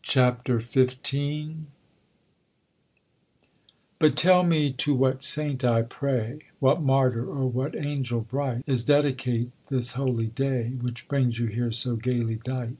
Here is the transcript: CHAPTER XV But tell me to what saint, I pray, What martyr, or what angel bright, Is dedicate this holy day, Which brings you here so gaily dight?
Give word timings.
CHAPTER 0.00 0.58
XV 0.58 1.66
But 3.98 4.16
tell 4.16 4.42
me 4.42 4.72
to 4.72 4.94
what 4.94 5.22
saint, 5.22 5.62
I 5.62 5.82
pray, 5.82 6.38
What 6.60 6.80
martyr, 6.80 7.26
or 7.26 7.46
what 7.46 7.76
angel 7.76 8.22
bright, 8.22 8.64
Is 8.66 8.84
dedicate 8.84 9.50
this 9.68 9.92
holy 9.92 10.28
day, 10.28 10.68
Which 10.80 11.08
brings 11.08 11.38
you 11.38 11.48
here 11.48 11.72
so 11.72 11.96
gaily 11.96 12.36
dight? 12.36 12.78